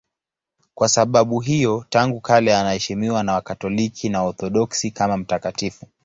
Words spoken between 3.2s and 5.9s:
na Wakatoliki na Waorthodoksi kama mtakatifu.